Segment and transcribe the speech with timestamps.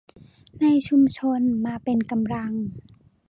[0.61, 2.51] ในชุมชนมาเป็นกำลัง